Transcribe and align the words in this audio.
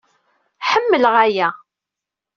Ḥemmleɣ 0.69 1.15
aya. 1.25 1.49